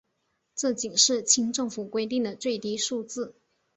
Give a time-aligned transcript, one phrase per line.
[0.55, 3.35] 这仅是清政府规定的最低数字。